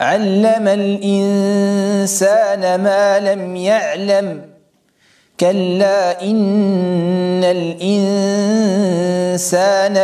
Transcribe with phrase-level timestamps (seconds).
[0.00, 4.52] علم الإنسان ما لم يعلم.
[5.40, 8.44] كلا إن الإنسان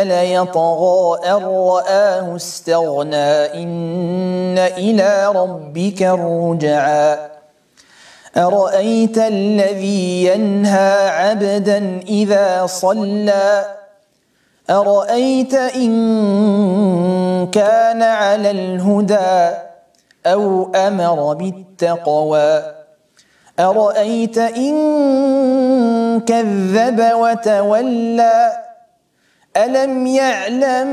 [0.01, 3.63] ليطغى أن رآه استغنى.
[3.63, 7.17] إن إلى ربك الرجعى.
[8.37, 13.65] أرأيت الذي ينهى عبدا إذا صلى؟
[14.69, 15.91] أرأيت إن
[17.51, 19.68] كان على الهدى؟
[20.25, 22.61] أو أمر بالتقوى.
[23.59, 24.75] أرأيت إن
[26.19, 28.51] كذب وتولى؟
[29.57, 30.89] ألم يعلم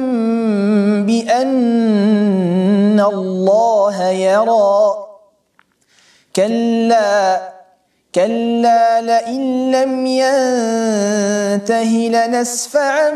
[1.07, 5.07] بأن الله يرى؟
[6.37, 7.41] كلا
[8.15, 13.11] كلا لئن لم ينته لنسفعا